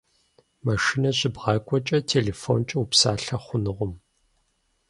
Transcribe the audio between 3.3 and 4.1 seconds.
хъунукъым.